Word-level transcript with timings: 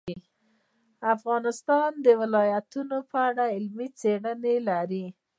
افغانستان 1.15 1.91
د 2.05 2.07
ولایتونو 2.21 2.97
په 3.11 3.17
اړه 3.29 3.43
علمي 3.55 3.87
څېړنې 3.99 4.55
لري. 4.69 5.05